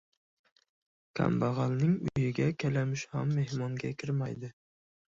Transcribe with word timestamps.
•Kambag‘alning 1.19 1.95
uyiga 2.13 2.49
kalamush 2.65 3.07
ham 3.15 3.39
mehmonga 3.39 3.97
kirmaydi. 4.03 4.57